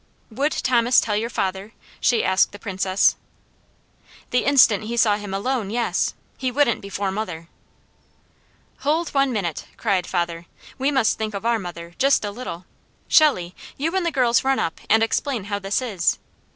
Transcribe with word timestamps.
"Would 0.31 0.53
Thomas 0.53 0.99
tell 0.99 1.15
your 1.15 1.29
father?" 1.29 1.73
she 1.99 2.23
asked 2.23 2.53
the 2.53 2.57
Princess. 2.57 3.17
"The 4.31 4.45
instant 4.45 4.85
he 4.85 4.97
saw 4.97 5.17
him 5.17 5.31
alone, 5.31 5.69
yes. 5.69 6.15
He 6.39 6.49
wouldn't 6.49 6.81
before 6.81 7.11
mother." 7.11 7.49
"Hold 8.79 9.09
one 9.09 9.31
minute!" 9.31 9.65
cried 9.77 10.07
father. 10.07 10.47
"We 10.79 10.89
must 10.89 11.19
think 11.19 11.35
of 11.35 11.45
our 11.45 11.59
mother, 11.59 11.93
just 11.99 12.25
a 12.25 12.31
little. 12.31 12.65
Shelley, 13.07 13.53
you 13.77 13.95
and 13.95 14.03
the 14.03 14.09
girls 14.11 14.43
run 14.43 14.57
up 14.57 14.81
and 14.89 15.03
explain 15.03 15.43
how 15.43 15.59
this 15.59 15.83
is. 15.83 16.17